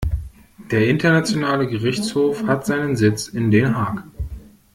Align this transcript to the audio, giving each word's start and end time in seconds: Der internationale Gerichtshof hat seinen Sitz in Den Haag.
Der 0.71 0.87
internationale 0.87 1.67
Gerichtshof 1.67 2.47
hat 2.47 2.65
seinen 2.65 2.95
Sitz 2.95 3.27
in 3.27 3.51
Den 3.51 3.77
Haag. 3.77 4.03